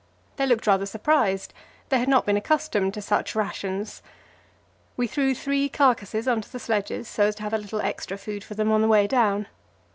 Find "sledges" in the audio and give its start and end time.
6.59-7.07